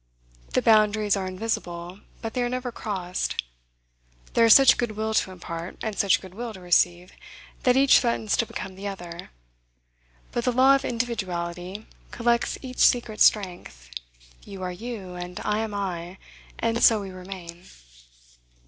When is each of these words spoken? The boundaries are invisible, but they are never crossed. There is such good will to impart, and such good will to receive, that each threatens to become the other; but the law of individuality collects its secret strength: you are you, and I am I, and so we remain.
The 0.53 0.63
boundaries 0.63 1.15
are 1.15 1.27
invisible, 1.27 1.99
but 2.23 2.33
they 2.33 2.41
are 2.41 2.49
never 2.49 2.71
crossed. 2.71 3.43
There 4.33 4.47
is 4.47 4.53
such 4.55 4.79
good 4.79 4.93
will 4.93 5.13
to 5.13 5.29
impart, 5.29 5.77
and 5.83 5.95
such 5.95 6.19
good 6.19 6.33
will 6.33 6.53
to 6.55 6.59
receive, 6.59 7.11
that 7.61 7.77
each 7.77 7.99
threatens 7.99 8.35
to 8.37 8.47
become 8.47 8.73
the 8.73 8.87
other; 8.87 9.29
but 10.31 10.43
the 10.43 10.51
law 10.51 10.73
of 10.73 10.83
individuality 10.83 11.85
collects 12.09 12.57
its 12.63 12.83
secret 12.83 13.21
strength: 13.21 13.91
you 14.43 14.63
are 14.63 14.71
you, 14.71 15.13
and 15.13 15.39
I 15.45 15.59
am 15.59 15.75
I, 15.75 16.17
and 16.57 16.83
so 16.83 16.99
we 16.99 17.11
remain. 17.11 17.65